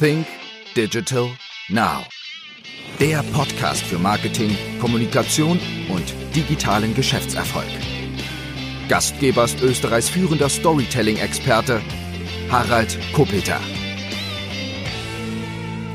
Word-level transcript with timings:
Think 0.00 0.26
Digital 0.74 1.28
Now. 1.68 2.02
Der 2.98 3.22
Podcast 3.32 3.82
für 3.84 3.98
Marketing, 3.98 4.56
Kommunikation 4.80 5.60
und 5.88 6.14
digitalen 6.34 6.94
Geschäftserfolg. 6.94 7.68
Gastgeber 8.88 9.44
ist 9.44 9.62
Österreichs 9.62 10.08
führender 10.08 10.48
Storytelling-Experte 10.48 11.80
Harald 12.50 12.98
Kopeter. 13.12 13.60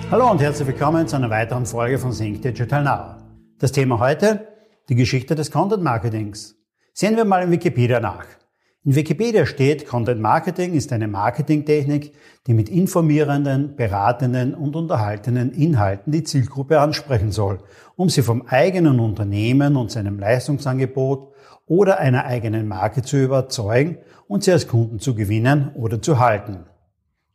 Hallo 0.09 0.31
und 0.31 0.41
herzlich 0.41 0.67
willkommen 0.69 1.05
zu 1.05 1.17
einer 1.17 1.29
weiteren 1.29 1.65
Folge 1.65 1.99
von 1.99 2.13
Think 2.13 2.41
Digital 2.41 2.83
Now. 2.83 3.17
Das 3.59 3.73
Thema 3.73 3.99
heute, 3.99 4.47
die 4.87 4.95
Geschichte 4.95 5.35
des 5.35 5.51
Content 5.51 5.83
Marketings. 5.83 6.55
Sehen 6.93 7.17
wir 7.17 7.25
mal 7.25 7.43
in 7.43 7.51
Wikipedia 7.51 7.99
nach. 7.99 8.25
In 8.85 8.95
Wikipedia 8.95 9.45
steht, 9.45 9.85
Content 9.85 10.21
Marketing 10.21 10.73
ist 10.73 10.93
eine 10.93 11.09
Marketingtechnik, 11.09 12.13
die 12.47 12.53
mit 12.53 12.69
informierenden, 12.69 13.75
beratenden 13.75 14.53
und 14.53 14.73
unterhaltenen 14.77 15.51
Inhalten 15.51 16.13
die 16.13 16.23
Zielgruppe 16.23 16.79
ansprechen 16.79 17.33
soll, 17.33 17.59
um 17.97 18.07
sie 18.07 18.21
vom 18.21 18.43
eigenen 18.47 19.01
Unternehmen 19.01 19.75
und 19.75 19.91
seinem 19.91 20.17
Leistungsangebot 20.17 21.33
oder 21.65 21.99
einer 21.99 22.23
eigenen 22.23 22.69
Marke 22.69 23.01
zu 23.01 23.21
überzeugen 23.21 23.97
und 24.29 24.45
sie 24.45 24.53
als 24.53 24.69
Kunden 24.69 24.99
zu 24.99 25.13
gewinnen 25.13 25.71
oder 25.75 26.01
zu 26.01 26.17
halten. 26.17 26.63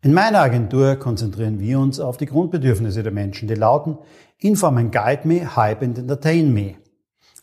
In 0.00 0.14
meiner 0.14 0.40
Agentur 0.40 0.96
konzentrieren 0.96 1.60
wir 1.60 1.78
uns 1.78 2.00
auf 2.00 2.16
die 2.16 2.26
Grundbedürfnisse 2.26 3.02
der 3.02 3.12
Menschen, 3.12 3.48
die 3.48 3.54
lauten 3.54 3.98
Inform 4.38 4.78
and 4.78 4.92
Guide 4.92 5.28
Me, 5.28 5.54
Hype 5.56 5.82
and 5.82 5.98
Entertain 5.98 6.54
Me. 6.54 6.76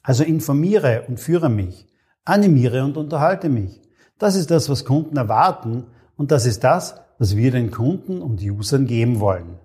Also 0.01 0.23
informiere 0.23 1.03
und 1.07 1.19
führe 1.19 1.49
mich, 1.51 1.87
animiere 2.25 2.83
und 2.83 2.97
unterhalte 2.97 3.47
mich. 3.47 3.79
Das 4.21 4.35
ist 4.35 4.51
das, 4.51 4.69
was 4.69 4.85
Kunden 4.85 5.17
erwarten 5.17 5.85
und 6.15 6.29
das 6.29 6.45
ist 6.45 6.63
das, 6.63 6.93
was 7.17 7.35
wir 7.35 7.49
den 7.49 7.71
Kunden 7.71 8.21
und 8.21 8.39
Usern 8.39 8.85
geben 8.85 9.19
wollen. 9.19 9.57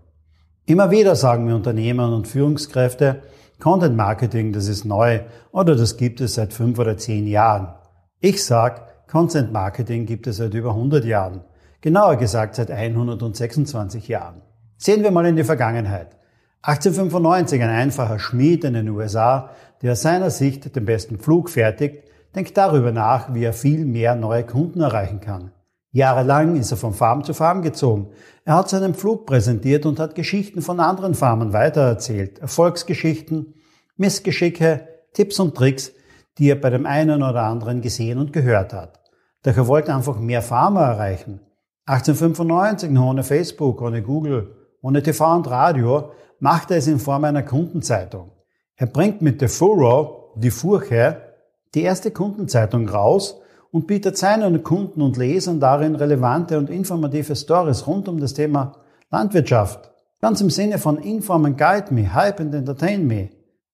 Immer 0.64 0.90
wieder 0.90 1.14
sagen 1.14 1.46
wir 1.46 1.54
Unternehmer 1.54 2.10
und 2.10 2.26
Führungskräfte, 2.26 3.20
Content 3.60 3.98
Marketing, 3.98 4.54
das 4.54 4.68
ist 4.68 4.86
neu 4.86 5.20
oder 5.52 5.76
das 5.76 5.98
gibt 5.98 6.22
es 6.22 6.36
seit 6.36 6.54
fünf 6.54 6.78
oder 6.78 6.96
zehn 6.96 7.26
Jahren. 7.26 7.74
Ich 8.20 8.42
sag, 8.42 9.06
Content 9.08 9.52
Marketing 9.52 10.06
gibt 10.06 10.26
es 10.26 10.38
seit 10.38 10.54
über 10.54 10.70
100 10.70 11.04
Jahren. 11.04 11.42
Genauer 11.82 12.16
gesagt 12.16 12.54
seit 12.54 12.70
126 12.70 14.08
Jahren. 14.08 14.40
Sehen 14.78 15.02
wir 15.02 15.10
mal 15.10 15.26
in 15.26 15.36
die 15.36 15.44
Vergangenheit. 15.44 16.16
1895 16.62 17.62
ein 17.62 17.68
einfacher 17.68 18.18
Schmied 18.18 18.64
in 18.64 18.72
den 18.72 18.88
USA, 18.88 19.50
der 19.82 19.92
aus 19.92 20.00
seiner 20.00 20.30
Sicht 20.30 20.74
den 20.74 20.86
besten 20.86 21.18
Flug 21.18 21.50
fertigt, 21.50 22.05
denkt 22.36 22.56
darüber 22.56 22.92
nach, 22.92 23.32
wie 23.34 23.44
er 23.44 23.54
viel 23.54 23.86
mehr 23.86 24.14
neue 24.14 24.44
Kunden 24.44 24.82
erreichen 24.82 25.20
kann. 25.20 25.50
Jahrelang 25.90 26.56
ist 26.56 26.70
er 26.70 26.76
von 26.76 26.92
Farm 26.92 27.24
zu 27.24 27.32
Farm 27.32 27.62
gezogen. 27.62 28.10
Er 28.44 28.56
hat 28.56 28.68
seinen 28.68 28.94
Flug 28.94 29.24
präsentiert 29.24 29.86
und 29.86 29.98
hat 29.98 30.14
Geschichten 30.14 30.60
von 30.60 30.78
anderen 30.78 31.14
Farmen 31.14 31.54
weitererzählt. 31.54 32.38
Erfolgsgeschichten, 32.38 33.54
Missgeschicke, 33.96 34.86
Tipps 35.14 35.40
und 35.40 35.56
Tricks, 35.56 35.92
die 36.36 36.50
er 36.50 36.56
bei 36.56 36.68
dem 36.68 36.84
einen 36.84 37.22
oder 37.22 37.44
anderen 37.44 37.80
gesehen 37.80 38.18
und 38.18 38.34
gehört 38.34 38.74
hat. 38.74 39.00
Doch 39.42 39.56
er 39.56 39.66
wollte 39.66 39.94
einfach 39.94 40.18
mehr 40.18 40.42
Farmer 40.42 40.82
erreichen. 40.82 41.40
1895, 41.86 42.90
noch 42.90 43.06
ohne 43.06 43.22
Facebook, 43.22 43.80
ohne 43.80 44.02
Google, 44.02 44.54
ohne 44.82 45.02
TV 45.02 45.36
und 45.36 45.48
Radio, 45.48 46.10
machte 46.40 46.74
er 46.74 46.78
es 46.78 46.88
in 46.88 46.98
Form 46.98 47.24
einer 47.24 47.42
Kundenzeitung. 47.42 48.32
Er 48.74 48.88
bringt 48.88 49.22
mit 49.22 49.40
The 49.40 49.48
Furrow, 49.48 50.34
die 50.36 50.50
Furche, 50.50 51.25
die 51.74 51.82
erste 51.82 52.10
Kundenzeitung 52.10 52.88
raus 52.88 53.40
und 53.70 53.86
bietet 53.86 54.16
seinen 54.16 54.62
Kunden 54.62 55.02
und 55.02 55.16
Lesern 55.16 55.60
darin 55.60 55.96
relevante 55.96 56.58
und 56.58 56.70
informative 56.70 57.36
Stories 57.36 57.86
rund 57.86 58.08
um 58.08 58.20
das 58.20 58.34
Thema 58.34 58.72
Landwirtschaft. 59.10 59.90
Ganz 60.20 60.40
im 60.40 60.50
Sinne 60.50 60.78
von 60.78 60.98
Inform 60.98 61.44
and 61.44 61.58
Guide 61.58 61.92
Me, 61.92 62.14
Hype 62.14 62.40
and 62.40 62.54
Entertain 62.54 63.06
Me. 63.06 63.30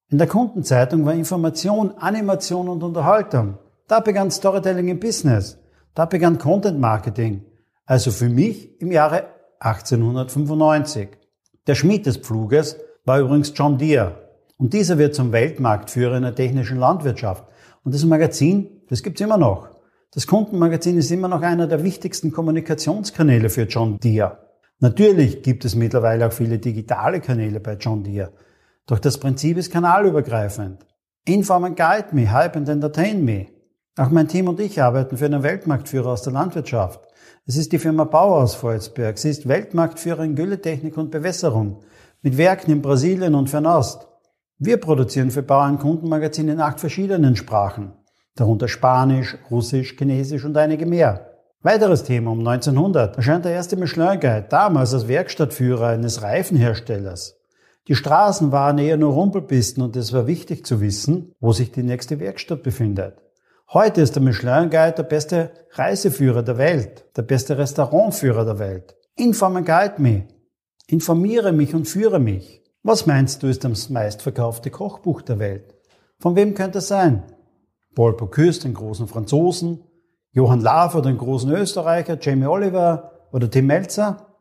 In 0.08 0.18
der 0.18 0.27
Kundenzeitung 0.27 1.06
war 1.06 1.14
Information, 1.14 1.92
Animation 1.98 2.68
und 2.68 2.83
Unterhaltung. 2.83 3.58
Da 3.86 4.00
begann 4.00 4.30
Storytelling 4.30 4.88
im 4.88 5.00
Business. 5.00 5.58
Da 5.94 6.06
begann 6.06 6.38
Content 6.38 6.80
Marketing. 6.80 7.44
Also 7.86 8.11
für 8.11 8.28
mich 8.28 8.80
im 8.80 8.90
Jahre 8.90 9.24
1895. 9.61 11.11
Der 11.67 11.74
Schmied 11.74 12.06
des 12.06 12.17
Pfluges 12.17 12.77
war 13.05 13.20
übrigens 13.20 13.52
John 13.55 13.78
Deere. 13.78 14.17
Und 14.58 14.74
dieser 14.74 14.98
wird 14.98 15.14
zum 15.14 15.33
Weltmarktführer 15.33 16.17
in 16.17 16.22
der 16.22 16.34
technischen 16.34 16.78
Landwirtschaft. 16.78 17.44
Und 17.84 17.94
das 17.94 18.04
Magazin, 18.04 18.82
das 18.88 19.02
gibt's 19.02 19.20
immer 19.20 19.38
noch. 19.38 19.68
Das 20.14 20.26
Kundenmagazin 20.26 20.98
ist 20.98 21.10
immer 21.10 21.28
noch 21.28 21.42
einer 21.42 21.66
der 21.66 21.82
wichtigsten 21.82 22.32
Kommunikationskanäle 22.32 23.48
für 23.48 23.62
John 23.62 23.98
Deere. 23.98 24.38
Natürlich 24.78 25.42
gibt 25.42 25.64
es 25.64 25.74
mittlerweile 25.74 26.26
auch 26.26 26.32
viele 26.32 26.58
digitale 26.58 27.20
Kanäle 27.20 27.60
bei 27.60 27.74
John 27.74 28.04
Deere. 28.04 28.32
Doch 28.86 28.98
das 28.98 29.18
Prinzip 29.18 29.56
ist 29.56 29.72
kanalübergreifend. 29.72 30.84
Inform 31.24 31.64
and 31.64 31.76
Guide 31.76 32.08
Me, 32.12 32.30
Hype 32.30 32.56
and 32.56 32.68
Entertain 32.68 33.24
Me. 33.24 33.46
Auch 33.96 34.10
mein 34.10 34.28
Team 34.28 34.48
und 34.48 34.60
ich 34.60 34.82
arbeiten 34.82 35.16
für 35.16 35.26
einen 35.26 35.42
Weltmarktführer 35.42 36.10
aus 36.10 36.22
der 36.22 36.32
Landwirtschaft. 36.32 37.00
Es 37.46 37.56
ist 37.56 37.72
die 37.72 37.78
Firma 37.78 38.04
Bauhaus 38.04 38.54
Volzberg. 38.54 39.18
Sie 39.18 39.30
ist 39.30 39.48
Weltmarktführer 39.48 40.24
in 40.24 40.34
Gülletechnik 40.34 40.96
und 40.96 41.10
Bewässerung 41.10 41.80
mit 42.22 42.36
Werken 42.36 42.70
in 42.70 42.82
Brasilien 42.82 43.34
und 43.34 43.50
Fernost. 43.50 44.08
Wir 44.58 44.77
produzieren 44.79 45.30
für 45.30 45.42
Bauern 45.42 45.79
Kundenmagazin 45.79 46.48
in 46.48 46.61
acht 46.61 46.80
verschiedenen 46.80 47.36
Sprachen, 47.36 47.92
darunter 48.36 48.68
Spanisch, 48.68 49.36
Russisch, 49.51 49.96
Chinesisch 49.96 50.45
und 50.45 50.57
einige 50.57 50.86
mehr. 50.86 51.33
Weiteres 51.63 52.05
Thema 52.05 52.33
um 52.33 52.40
1900 52.40 53.17
erscheint 53.17 53.45
der 53.45 53.52
erste 53.52 53.77
Michelin 53.77 54.18
Guide, 54.18 54.46
damals 54.48 54.95
als 54.95 55.08
Werkstattführer 55.08 55.89
eines 55.89 56.23
Reifenherstellers. 56.23 57.39
Die 57.89 57.95
Straßen 57.95 58.52
waren 58.52 58.79
eher 58.79 58.96
nur 58.96 59.12
Rumpelpisten 59.12 59.83
und 59.83 59.96
es 59.96 60.12
war 60.12 60.27
wichtig 60.27 60.64
zu 60.64 60.80
wissen, 60.80 61.35
wo 61.41 61.52
sich 61.52 61.73
die 61.73 61.83
nächste 61.83 62.20
Werkstatt 62.20 62.62
befindet. 62.62 63.17
Heute 63.73 64.02
ist 64.02 64.14
der 64.14 64.23
Michelin 64.23 64.70
Guide 64.70 64.95
der 64.96 65.02
beste 65.05 65.51
Reiseführer 65.73 66.42
der 66.42 66.58
Welt, 66.58 67.05
der 67.17 67.23
beste 67.23 67.58
Restaurantführer 67.58 68.45
der 68.45 68.58
Welt. 68.58 68.95
Inform 69.17 69.57
and 69.57 69.67
Guide 69.67 69.95
Me. 69.98 70.29
Informiere 70.86 71.52
mich 71.52 71.74
und 71.74 71.89
führe 71.89 72.18
mich. 72.18 72.61
Was 72.84 73.06
meinst 73.06 73.42
du 73.42 73.46
ist 73.46 73.62
das 73.62 73.90
meistverkaufte 73.90 74.70
Kochbuch 74.70 75.22
der 75.22 75.38
Welt? 75.38 75.76
Von 76.18 76.34
wem 76.34 76.54
könnte 76.54 76.78
es 76.78 76.88
sein? 76.88 77.22
Paul 77.94 78.16
Bocuse, 78.16 78.62
den 78.62 78.74
großen 78.74 79.06
Franzosen, 79.06 79.84
Johann 80.32 80.60
Lafer, 80.60 81.00
den 81.00 81.16
großen 81.16 81.52
Österreicher, 81.52 82.18
Jamie 82.20 82.46
Oliver 82.46 83.28
oder 83.30 83.48
Tim 83.48 83.68
Melzer? 83.68 84.34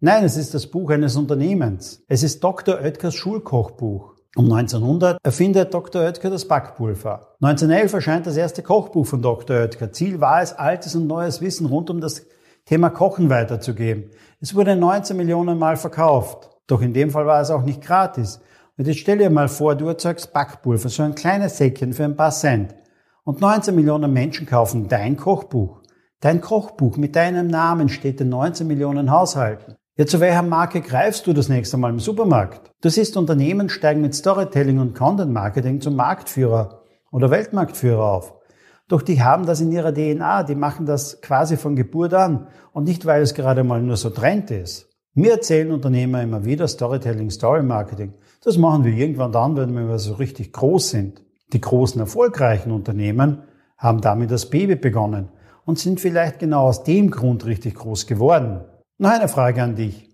Nein, 0.00 0.24
es 0.24 0.38
ist 0.38 0.54
das 0.54 0.68
Buch 0.68 0.88
eines 0.90 1.16
Unternehmens. 1.16 2.02
Es 2.08 2.22
ist 2.22 2.42
Dr. 2.42 2.80
Oetkers 2.80 3.14
Schulkochbuch. 3.14 4.14
Um 4.36 4.50
1900 4.50 5.18
erfindet 5.22 5.74
Dr. 5.74 6.00
Oetker 6.02 6.30
das 6.30 6.48
Backpulver. 6.48 7.36
1911 7.42 7.92
erscheint 7.92 8.26
das 8.26 8.38
erste 8.38 8.62
Kochbuch 8.62 9.06
von 9.06 9.20
Dr. 9.20 9.54
Oetker. 9.56 9.92
Ziel 9.92 10.22
war 10.22 10.40
es, 10.40 10.54
altes 10.54 10.94
und 10.94 11.06
neues 11.06 11.42
Wissen 11.42 11.66
rund 11.66 11.90
um 11.90 12.00
das 12.00 12.24
Thema 12.64 12.88
Kochen 12.88 13.28
weiterzugeben. 13.28 14.10
Es 14.40 14.54
wurde 14.54 14.76
19 14.76 15.14
Millionen 15.16 15.58
Mal 15.58 15.76
verkauft. 15.76 16.55
Doch 16.66 16.82
in 16.82 16.92
dem 16.92 17.10
Fall 17.10 17.26
war 17.26 17.40
es 17.40 17.50
auch 17.50 17.62
nicht 17.62 17.82
gratis. 17.82 18.40
Und 18.76 18.86
jetzt 18.86 19.00
stell 19.00 19.18
dir 19.18 19.30
mal 19.30 19.48
vor, 19.48 19.74
du 19.74 19.88
erzeugst 19.88 20.32
Backpulver, 20.32 20.88
so 20.88 21.02
ein 21.02 21.14
kleines 21.14 21.56
Säckchen 21.56 21.92
für 21.92 22.04
ein 22.04 22.16
paar 22.16 22.30
Cent. 22.30 22.74
Und 23.24 23.40
19 23.40 23.74
Millionen 23.74 24.12
Menschen 24.12 24.46
kaufen 24.46 24.88
dein 24.88 25.16
Kochbuch. 25.16 25.82
Dein 26.20 26.40
Kochbuch 26.40 26.96
mit 26.96 27.16
deinem 27.16 27.46
Namen 27.46 27.88
steht 27.88 28.20
in 28.20 28.28
19 28.28 28.66
Millionen 28.66 29.10
Haushalten. 29.10 29.76
Ja, 29.96 30.04
zu 30.04 30.20
welcher 30.20 30.42
Marke 30.42 30.82
greifst 30.82 31.26
du 31.26 31.32
das 31.32 31.48
nächste 31.48 31.78
Mal 31.78 31.90
im 31.90 32.00
Supermarkt? 32.00 32.70
Du 32.82 32.90
siehst, 32.90 33.16
Unternehmen 33.16 33.68
steigen 33.70 34.02
mit 34.02 34.14
Storytelling 34.14 34.78
und 34.78 34.94
Content 34.94 35.32
Marketing 35.32 35.80
zum 35.80 35.96
Marktführer 35.96 36.82
oder 37.10 37.30
Weltmarktführer 37.30 38.04
auf. 38.04 38.34
Doch 38.88 39.02
die 39.02 39.22
haben 39.22 39.46
das 39.46 39.60
in 39.60 39.72
ihrer 39.72 39.92
DNA, 39.92 40.42
die 40.42 40.54
machen 40.54 40.86
das 40.86 41.20
quasi 41.22 41.56
von 41.56 41.76
Geburt 41.76 42.14
an 42.14 42.48
und 42.72 42.84
nicht, 42.84 43.06
weil 43.06 43.22
es 43.22 43.34
gerade 43.34 43.64
mal 43.64 43.82
nur 43.82 43.96
so 43.96 44.10
Trend 44.10 44.50
ist. 44.50 44.88
Mir 45.18 45.32
erzählen 45.32 45.72
Unternehmer 45.72 46.22
immer 46.22 46.44
wieder 46.44 46.68
Storytelling, 46.68 47.30
Story 47.30 47.62
Marketing. 47.62 48.12
Das 48.44 48.58
machen 48.58 48.84
wir 48.84 48.92
irgendwann 48.92 49.32
dann, 49.32 49.56
wenn 49.56 49.88
wir 49.88 49.98
so 49.98 50.12
richtig 50.12 50.52
groß 50.52 50.90
sind. 50.90 51.22
Die 51.54 51.60
großen 51.62 51.98
erfolgreichen 51.98 52.70
Unternehmen 52.70 53.44
haben 53.78 54.02
damit 54.02 54.30
das 54.30 54.50
Baby 54.50 54.76
begonnen 54.76 55.30
und 55.64 55.78
sind 55.78 56.02
vielleicht 56.02 56.40
genau 56.40 56.64
aus 56.64 56.84
dem 56.84 57.10
Grund 57.10 57.46
richtig 57.46 57.76
groß 57.76 58.06
geworden. 58.06 58.60
Noch 58.98 59.08
eine 59.08 59.28
Frage 59.28 59.62
an 59.62 59.74
dich. 59.74 60.06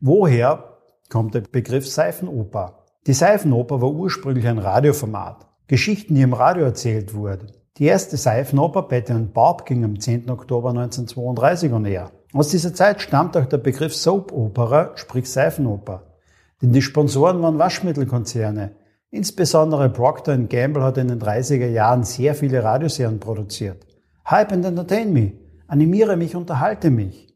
Woher 0.00 0.78
kommt 1.08 1.34
der 1.34 1.42
Begriff 1.42 1.86
Seifenoper? 1.86 2.84
Die 3.06 3.12
Seifenoper 3.12 3.80
war 3.80 3.92
ursprünglich 3.92 4.48
ein 4.48 4.58
Radioformat. 4.58 5.46
Geschichten, 5.68 6.16
die 6.16 6.22
im 6.22 6.32
Radio 6.32 6.64
erzählt 6.64 7.14
wurden. 7.14 7.52
Die 7.76 7.84
erste 7.84 8.16
Seifenoper 8.16 8.82
Betty 8.82 9.12
und 9.12 9.32
Bob 9.32 9.66
ging 9.66 9.84
am 9.84 10.00
10. 10.00 10.28
Oktober 10.28 10.70
1932 10.70 11.72
on 11.72 11.84
air. 11.84 12.10
Aus 12.34 12.48
dieser 12.48 12.74
Zeit 12.74 13.00
stammt 13.00 13.36
auch 13.36 13.46
der 13.46 13.56
Begriff 13.56 13.94
Soap 13.94 14.32
Opera, 14.32 14.92
sprich 14.96 15.30
Seifenoper. 15.30 16.02
Denn 16.60 16.72
die 16.72 16.82
Sponsoren 16.82 17.40
waren 17.40 17.58
Waschmittelkonzerne. 17.58 18.76
Insbesondere 19.10 19.88
Procter 19.88 20.36
Gamble 20.36 20.82
hat 20.82 20.98
in 20.98 21.08
den 21.08 21.20
30er 21.20 21.68
Jahren 21.68 22.04
sehr 22.04 22.34
viele 22.34 22.62
Radioserien 22.62 23.18
produziert. 23.18 23.86
Hype 24.26 24.52
and 24.52 24.66
Entertain 24.66 25.12
Me. 25.12 25.32
Animiere 25.68 26.16
mich, 26.16 26.36
unterhalte 26.36 26.90
mich. 26.90 27.34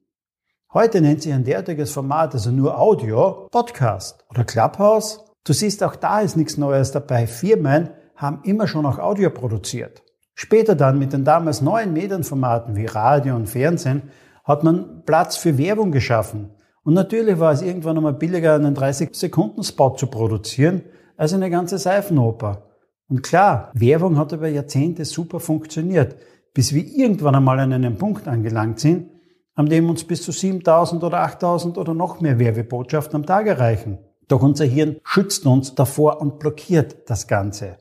Heute 0.75 1.00
nennt 1.00 1.23
sich 1.23 1.33
ein 1.33 1.45
derartiges 1.45 1.91
Format, 1.91 2.35
also 2.35 2.50
nur 2.50 2.79
Audio, 2.79 3.49
Podcast 3.50 4.25
oder 4.29 4.45
Clubhouse. 4.45 5.25
Du 5.45 5.55
siehst, 5.55 5.83
auch 5.83 5.97
da 5.97 6.21
ist 6.21 6.37
nichts 6.37 6.59
Neues 6.59 6.93
dabei. 6.93 7.27
Firmen 7.27 7.91
haben 8.17 8.41
immer 8.45 8.67
schon 8.67 8.85
auch 8.85 8.99
Audio 8.99 9.31
produziert. 9.31 10.03
Später 10.35 10.75
dann 10.75 10.99
mit 10.99 11.12
den 11.12 11.25
damals 11.25 11.62
neuen 11.62 11.93
Medienformaten 11.95 12.77
wie 12.77 12.87
Radio 12.87 13.37
und 13.37 13.49
Fernsehen 13.49 14.11
hat 14.44 14.65
man 14.65 15.03
Platz 15.05 15.37
für 15.37 15.59
Werbung 15.59 15.93
geschaffen. 15.93 16.50
Und 16.85 16.94
natürlich 16.94 17.39
war 17.39 17.53
es 17.53 17.62
irgendwann 17.62 17.97
einmal 17.97 18.15
billiger, 18.15 18.55
einen 18.55 18.77
30-Sekunden-Spot 18.77 19.97
zu 19.97 20.09
produzieren, 20.09 20.83
als 21.17 21.33
eine 21.33 21.50
ganze 21.50 21.79
Seifenoper. 21.79 22.69
Und 23.09 23.23
klar, 23.23 23.71
Werbung 23.75 24.19
hat 24.19 24.33
über 24.33 24.49
Jahrzehnte 24.49 25.05
super 25.05 25.39
funktioniert, 25.39 26.17
bis 26.55 26.75
wir 26.75 26.85
irgendwann 26.85 27.35
einmal 27.35 27.61
an 27.61 27.73
einen 27.73 27.99
Punkt 27.99 28.27
angelangt 28.27 28.81
sind, 28.81 29.11
an 29.55 29.67
dem 29.67 29.89
uns 29.89 30.05
bis 30.05 30.23
zu 30.23 30.33
7000 30.33 31.05
oder 31.05 31.21
8000 31.21 31.79
oder 31.79 31.95
noch 31.95 32.21
mehr 32.21 32.38
Werbebotschaften 32.38 33.17
am 33.17 33.27
Tag 33.27 33.47
erreichen. 33.47 33.99
Doch 34.29 34.43
unser 34.43 34.65
Hirn 34.65 34.97
schützt 35.05 35.45
uns 35.47 35.75
davor 35.75 36.21
und 36.21 36.38
blockiert 36.38 37.09
das 37.11 37.27
Ganze. 37.27 37.77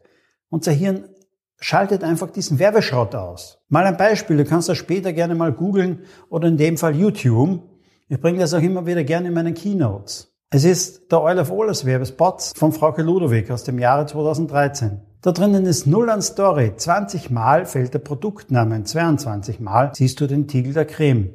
Unser 0.50 0.74
Hirn 0.74 1.06
schaltet 1.62 2.04
einfach 2.04 2.31
diesen 2.31 2.60
Werbeschrott 2.60 3.16
aus. 3.16 3.60
Mal 3.69 3.86
ein 3.86 3.96
Beispiel, 3.96 4.36
du 4.36 4.46
kannst 4.46 4.68
das 4.68 4.78
später 4.78 5.13
gerne 5.13 5.36
mal 5.36 5.54
googeln 5.54 6.00
oder 6.30 6.48
in 6.48 6.58
dem 6.58 6.78
Fall 6.78 6.96
YouTube. 6.96 7.62
Ich 8.10 8.19
bringe 8.19 8.40
das 8.40 8.54
auch 8.54 8.62
immer 8.62 8.86
wieder 8.86 9.06
gerne 9.06 9.30
in 9.30 9.34
meinen 9.34 9.54
Keynotes. 9.54 10.34
Es 10.50 10.66
ist 10.66 11.10
der 11.12 11.22
Oil 11.22 11.40
of 11.40 11.52
Alles 11.52 11.86
Werbespot 11.86 12.42
von 12.56 12.74
Frauke 12.74 13.04
Ludowig 13.04 13.50
aus 13.52 13.63
dem 13.63 13.80
Jahre 13.80 14.06
2013. 14.06 15.00
Da 15.22 15.31
drinnen 15.31 15.66
ist 15.66 15.86
null 15.86 16.10
an 16.10 16.22
Story. 16.22 16.74
20 16.75 17.30
Mal 17.30 17.66
fällt 17.66 17.94
der 17.94 18.00
Produktname, 18.00 18.84
22 18.84 19.60
Mal 19.60 19.92
siehst 19.94 20.19
du 20.19 20.28
den 20.28 20.48
Tiegel 20.48 20.74
der 20.74 20.86
Creme. 20.86 21.30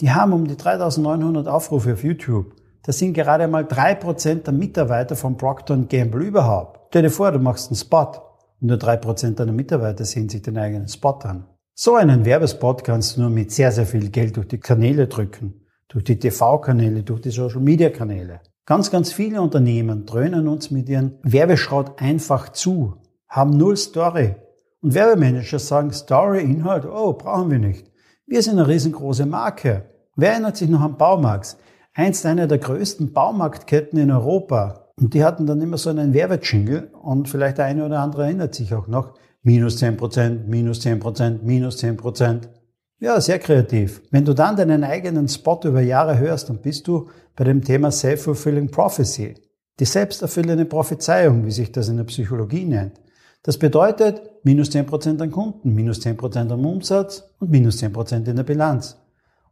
Die 0.00 0.10
haben 0.10 0.32
um 0.32 0.46
die 0.46 0.56
3900 0.56 1.46
Aufrufe 1.46 1.92
auf 1.92 2.02
YouTube. 2.02 2.54
Das 2.82 2.98
sind 2.98 3.14
gerade 3.14 3.46
mal 3.46 3.64
3% 3.64 4.42
der 4.42 4.52
Mitarbeiter 4.52 5.14
von 5.14 5.36
Procter 5.36 5.76
Gamble 5.76 6.22
überhaupt. 6.22 6.80
Stell 6.88 7.02
dir 7.02 7.10
vor, 7.10 7.30
du 7.30 7.38
machst 7.38 7.70
einen 7.70 7.76
Spot 7.76 8.29
nur 8.60 8.76
3% 8.76 9.34
deiner 9.34 9.52
Mitarbeiter 9.52 10.04
sehen 10.04 10.28
sich 10.28 10.42
den 10.42 10.58
eigenen 10.58 10.88
Spot 10.88 11.18
an. 11.22 11.46
So 11.74 11.94
einen 11.94 12.24
Werbespot 12.24 12.84
kannst 12.84 13.16
du 13.16 13.22
nur 13.22 13.30
mit 13.30 13.52
sehr, 13.52 13.72
sehr 13.72 13.86
viel 13.86 14.10
Geld 14.10 14.36
durch 14.36 14.48
die 14.48 14.60
Kanäle 14.60 15.06
drücken. 15.06 15.66
Durch 15.88 16.04
die 16.04 16.18
TV-Kanäle, 16.18 17.02
durch 17.02 17.22
die 17.22 17.30
Social-Media-Kanäle. 17.30 18.40
Ganz, 18.66 18.90
ganz 18.90 19.12
viele 19.12 19.42
Unternehmen 19.42 20.06
dröhnen 20.06 20.46
uns 20.46 20.70
mit 20.70 20.88
ihren 20.88 21.18
Werbeschrott 21.22 22.00
einfach 22.00 22.50
zu, 22.50 22.98
haben 23.28 23.56
null 23.56 23.76
Story. 23.76 24.36
Und 24.82 24.94
Werbemanager 24.94 25.58
sagen 25.58 25.92
Story, 25.92 26.44
Inhalt, 26.44 26.84
oh, 26.86 27.14
brauchen 27.14 27.50
wir 27.50 27.58
nicht. 27.58 27.90
Wir 28.26 28.42
sind 28.42 28.58
eine 28.58 28.68
riesengroße 28.68 29.26
Marke. 29.26 29.90
Wer 30.14 30.32
erinnert 30.32 30.56
sich 30.56 30.68
noch 30.68 30.82
an 30.82 30.96
Baumarkt? 30.96 31.56
Einst 31.94 32.24
einer 32.26 32.46
der 32.46 32.58
größten 32.58 33.12
Baumarktketten 33.12 33.98
in 33.98 34.10
Europa. 34.10 34.89
Und 35.00 35.14
die 35.14 35.24
hatten 35.24 35.46
dann 35.46 35.62
immer 35.62 35.78
so 35.78 35.88
einen 35.88 36.12
Werbejingle 36.12 36.90
und 37.02 37.28
vielleicht 37.28 37.58
der 37.58 37.64
eine 37.64 37.86
oder 37.86 38.00
andere 38.00 38.24
erinnert 38.24 38.54
sich 38.54 38.74
auch 38.74 38.86
noch. 38.86 39.14
Minus 39.42 39.78
10 39.78 39.96
Prozent, 39.96 40.48
minus 40.48 40.80
10 40.80 41.00
Prozent, 41.00 41.42
minus 41.42 41.78
10 41.78 41.96
Prozent. 41.96 42.50
Ja, 42.98 43.18
sehr 43.18 43.38
kreativ. 43.38 44.02
Wenn 44.10 44.26
du 44.26 44.34
dann 44.34 44.56
deinen 44.56 44.84
eigenen 44.84 45.26
Spot 45.26 45.58
über 45.64 45.80
Jahre 45.80 46.18
hörst, 46.18 46.50
dann 46.50 46.58
bist 46.58 46.86
du 46.86 47.08
bei 47.34 47.44
dem 47.44 47.64
Thema 47.64 47.90
Self-Fulfilling 47.90 48.70
Prophecy. 48.70 49.34
Die 49.78 49.86
selbsterfüllende 49.86 50.66
Prophezeiung, 50.66 51.46
wie 51.46 51.50
sich 51.50 51.72
das 51.72 51.88
in 51.88 51.96
der 51.96 52.04
Psychologie 52.04 52.66
nennt. 52.66 53.00
Das 53.42 53.56
bedeutet 53.56 54.20
minus 54.42 54.70
10% 54.70 55.22
an 55.22 55.30
Kunden, 55.30 55.74
minus 55.74 56.00
10% 56.00 56.52
am 56.52 56.66
Umsatz 56.66 57.24
und 57.38 57.50
minus 57.50 57.82
10% 57.82 58.28
in 58.28 58.36
der 58.36 58.42
Bilanz. 58.42 58.98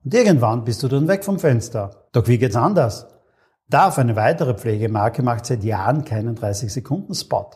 Und 0.05 0.13
irgendwann 0.13 0.65
bist 0.65 0.83
du 0.83 0.89
dann 0.89 1.09
weg 1.09 1.25
vom 1.25 1.39
Fenster. 1.39 2.07
Doch 2.13 2.29
wie 2.29 2.37
geht's 2.37 2.57
anders? 2.57 3.07
DAF, 3.71 3.99
eine 3.99 4.17
weitere 4.17 4.55
Pflegemarke, 4.55 5.23
macht 5.23 5.45
seit 5.45 5.63
Jahren 5.63 6.03
keinen 6.03 6.39
30-Sekunden-Spot. 6.39 7.51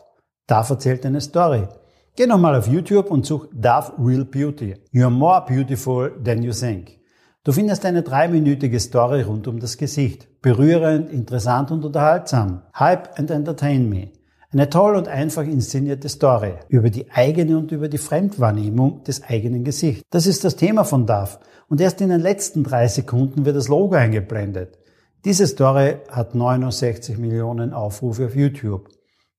DAF 0.45 0.69
erzählt 0.69 1.07
eine 1.07 1.21
Story. 1.21 1.67
Geh 2.15 2.27
nochmal 2.27 2.55
auf 2.55 2.67
YouTube 2.67 3.09
und 3.09 3.25
such 3.25 3.47
DAF 3.51 3.93
Real 3.97 4.23
Beauty. 4.23 4.75
You're 4.93 5.09
more 5.09 5.43
beautiful 5.47 6.11
than 6.23 6.43
you 6.43 6.51
think. 6.51 6.99
Du 7.43 7.51
findest 7.51 7.83
eine 7.85 8.03
dreiminütige 8.03 8.79
Story 8.79 9.23
rund 9.23 9.47
um 9.47 9.59
das 9.59 9.75
Gesicht. 9.77 10.27
Berührend, 10.43 11.09
interessant 11.09 11.71
und 11.71 11.83
unterhaltsam. 11.83 12.61
Hype 12.77 13.17
and 13.17 13.31
entertain 13.31 13.89
me. 13.89 14.11
Eine 14.51 14.69
toll 14.69 14.95
und 14.95 15.07
einfach 15.07 15.41
inszenierte 15.43 16.09
Story 16.09 16.53
über 16.69 16.91
die 16.91 17.09
eigene 17.09 17.57
und 17.57 17.71
über 17.71 17.89
die 17.89 17.97
Fremdwahrnehmung 17.97 19.03
des 19.03 19.23
eigenen 19.23 19.63
Gesichts. 19.63 20.03
Das 20.11 20.27
ist 20.27 20.43
das 20.43 20.57
Thema 20.57 20.83
von 20.83 21.07
DAF. 21.07 21.39
Und 21.69 21.81
erst 21.81 22.01
in 22.01 22.09
den 22.09 22.21
letzten 22.21 22.63
drei 22.63 22.87
Sekunden 22.87 23.45
wird 23.45 23.55
das 23.55 23.67
Logo 23.67 23.95
eingeblendet. 23.95 24.77
Diese 25.25 25.47
Story 25.47 25.99
hat 26.09 26.35
69 26.35 27.17
Millionen 27.17 27.71
Aufrufe 27.71 28.25
auf 28.25 28.35
YouTube. 28.35 28.89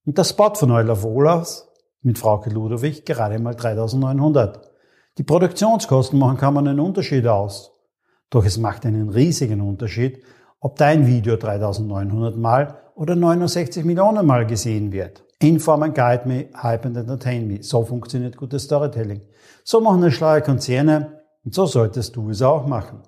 Und 0.07 0.17
der 0.17 0.25
Spot 0.25 0.55
von 0.55 0.71
Euler 0.71 1.03
Wohlers 1.03 1.69
mit 2.01 2.19
Frauke 2.19 2.49
Ludowig 2.49 3.05
gerade 3.05 3.39
mal 3.39 3.55
3900. 3.55 4.71
Die 5.19 5.25
Produktionskosten 5.25 6.19
machen 6.19 6.39
kaum 6.39 6.57
einen 6.57 6.81
Unterschied 6.81 7.27
aus. 7.27 7.71
Doch 8.31 8.47
es 8.47 8.57
macht 8.57 8.87
einen 8.87 9.11
riesigen 9.11 9.61
Unterschied, 9.61 10.23
ob 10.59 10.77
dein 10.77 11.07
Video 11.07 11.37
3900 11.37 12.35
Mal 12.35 12.79
oder 12.95 13.15
69 13.15 13.85
Millionen 13.85 14.25
Mal 14.25 14.47
gesehen 14.47 14.91
wird. 14.91 15.23
Inform 15.39 15.83
and 15.83 15.95
guide 15.95 16.27
me, 16.27 16.49
hype 16.57 16.87
and 16.87 16.97
entertain 16.97 17.47
me. 17.47 17.63
So 17.63 17.85
funktioniert 17.85 18.39
gutes 18.39 18.63
Storytelling. 18.63 19.21
So 19.65 19.83
machen 19.83 20.03
es 20.05 20.15
schlaue 20.15 20.41
Konzerne 20.41 21.21
und 21.45 21.53
so 21.53 21.67
solltest 21.67 22.17
du 22.17 22.31
es 22.31 22.41
auch 22.41 22.67
machen. 22.67 23.03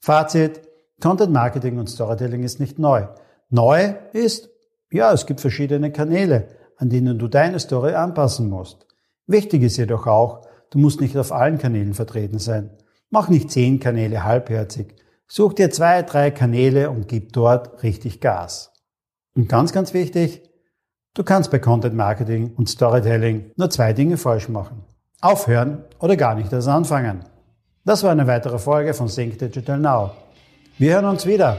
Fazit. 0.00 0.65
Content 1.00 1.32
Marketing 1.32 1.78
und 1.78 1.88
Storytelling 1.88 2.42
ist 2.42 2.58
nicht 2.58 2.78
neu. 2.78 3.06
Neu 3.50 3.94
ist, 4.12 4.48
ja, 4.90 5.12
es 5.12 5.26
gibt 5.26 5.40
verschiedene 5.40 5.92
Kanäle, 5.92 6.48
an 6.78 6.88
denen 6.88 7.18
du 7.18 7.28
deine 7.28 7.58
Story 7.58 7.94
anpassen 7.94 8.48
musst. 8.48 8.86
Wichtig 9.26 9.62
ist 9.62 9.76
jedoch 9.76 10.06
auch, 10.06 10.46
du 10.70 10.78
musst 10.78 11.00
nicht 11.00 11.16
auf 11.16 11.32
allen 11.32 11.58
Kanälen 11.58 11.94
vertreten 11.94 12.38
sein. 12.38 12.70
Mach 13.10 13.28
nicht 13.28 13.50
zehn 13.50 13.78
Kanäle 13.78 14.24
halbherzig. 14.24 14.94
Such 15.28 15.54
dir 15.54 15.70
zwei, 15.70 16.02
drei 16.02 16.30
Kanäle 16.30 16.90
und 16.90 17.08
gib 17.08 17.32
dort 17.32 17.82
richtig 17.82 18.20
Gas. 18.20 18.72
Und 19.34 19.48
ganz, 19.48 19.72
ganz 19.72 19.92
wichtig, 19.92 20.48
du 21.14 21.24
kannst 21.24 21.50
bei 21.50 21.58
Content 21.58 21.94
Marketing 21.94 22.54
und 22.54 22.68
Storytelling 22.68 23.52
nur 23.56 23.70
zwei 23.70 23.92
Dinge 23.92 24.16
falsch 24.16 24.48
machen. 24.48 24.84
Aufhören 25.20 25.84
oder 25.98 26.16
gar 26.16 26.34
nicht 26.34 26.52
erst 26.52 26.68
anfangen. 26.68 27.24
Das 27.84 28.02
war 28.02 28.12
eine 28.12 28.26
weitere 28.26 28.58
Folge 28.58 28.94
von 28.94 29.08
Think 29.08 29.38
Digital 29.38 29.78
Now. 29.78 30.12
Wir 30.78 30.92
hören 30.92 31.06
uns 31.06 31.24
wieder. 31.24 31.58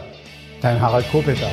Dein 0.62 0.80
Harald 0.80 1.10
Kopeter. 1.12 1.50